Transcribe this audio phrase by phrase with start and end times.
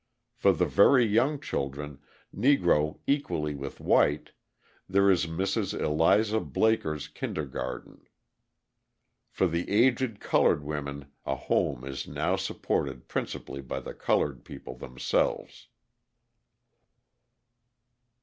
[0.33, 1.99] For the very young children,
[2.35, 4.31] Negro equally with white,
[4.89, 5.79] there is Mrs.
[5.79, 8.07] Eliza Blaker's Kindergarten.
[9.29, 14.75] For the aged coloured women a home is now supported principally by the coloured people
[14.75, 15.67] themselves.